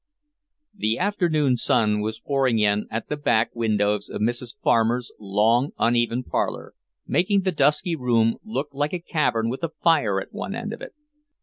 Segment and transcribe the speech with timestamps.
[0.73, 4.55] XII The afternoon sun was pouring in at the back windows of Mrs.
[4.63, 6.73] Farmer's long, uneven parlour,
[7.05, 10.81] making the dusky room look like a cavern with a fire at one end of
[10.81, 10.93] it.